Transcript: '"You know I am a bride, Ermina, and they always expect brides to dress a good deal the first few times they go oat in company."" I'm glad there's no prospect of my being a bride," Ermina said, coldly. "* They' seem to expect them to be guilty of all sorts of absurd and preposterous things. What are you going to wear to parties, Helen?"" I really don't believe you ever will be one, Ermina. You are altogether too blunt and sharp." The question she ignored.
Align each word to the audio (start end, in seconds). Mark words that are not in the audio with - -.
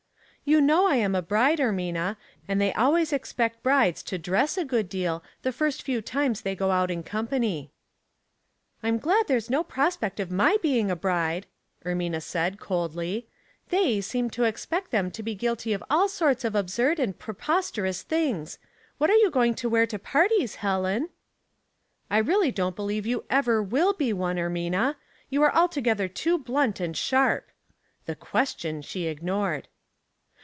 '"You 0.51 0.59
know 0.59 0.87
I 0.87 0.95
am 0.95 1.13
a 1.13 1.21
bride, 1.21 1.59
Ermina, 1.59 2.17
and 2.47 2.59
they 2.59 2.73
always 2.73 3.13
expect 3.13 3.61
brides 3.61 4.01
to 4.03 4.17
dress 4.17 4.57
a 4.57 4.65
good 4.65 4.89
deal 4.89 5.23
the 5.43 5.51
first 5.51 5.83
few 5.83 6.01
times 6.01 6.41
they 6.41 6.55
go 6.55 6.73
oat 6.77 6.89
in 6.89 7.03
company."" 7.03 7.71
I'm 8.83 8.97
glad 8.97 9.27
there's 9.27 9.51
no 9.51 9.63
prospect 9.63 10.19
of 10.19 10.31
my 10.31 10.57
being 10.61 10.89
a 10.89 10.95
bride," 10.95 11.45
Ermina 11.85 12.21
said, 12.23 12.59
coldly. 12.59 13.27
"* 13.55 13.69
They' 13.69 14.01
seem 14.01 14.31
to 14.31 14.45
expect 14.45 14.89
them 14.89 15.11
to 15.11 15.21
be 15.23 15.35
guilty 15.35 15.73
of 15.73 15.83
all 15.91 16.09
sorts 16.09 16.43
of 16.43 16.55
absurd 16.55 16.99
and 16.99 17.17
preposterous 17.17 18.01
things. 18.01 18.57
What 18.97 19.11
are 19.11 19.17
you 19.17 19.29
going 19.29 19.53
to 19.55 19.69
wear 19.69 19.85
to 19.85 19.99
parties, 19.99 20.55
Helen?"" 20.55 21.09
I 22.11 22.17
really 22.17 22.51
don't 22.51 22.75
believe 22.75 23.05
you 23.05 23.25
ever 23.29 23.61
will 23.61 23.93
be 23.93 24.11
one, 24.11 24.37
Ermina. 24.37 24.95
You 25.29 25.43
are 25.43 25.55
altogether 25.55 26.07
too 26.07 26.39
blunt 26.39 26.79
and 26.79 26.97
sharp." 26.97 27.51
The 28.07 28.15
question 28.15 28.81
she 28.81 29.05
ignored. 29.05 29.67